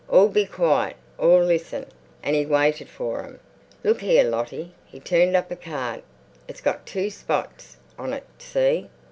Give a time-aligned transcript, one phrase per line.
[0.09, 0.95] "All be quiet!
[1.19, 1.85] All listen!"
[2.23, 3.39] And he waited for them.
[3.83, 6.01] "Look here, Lottie." He turned up a card.
[6.47, 8.89] "It's got two spots on it—see?